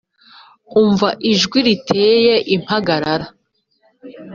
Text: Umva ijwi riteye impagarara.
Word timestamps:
Umva 0.81 1.09
ijwi 1.31 1.57
riteye 1.67 2.35
impagarara. 2.55 3.25